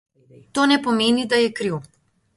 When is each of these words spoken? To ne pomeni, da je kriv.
To 0.57 0.65
ne 0.71 0.79
pomeni, 0.87 1.27
da 1.35 1.43
je 1.43 1.55
kriv. 1.61 1.77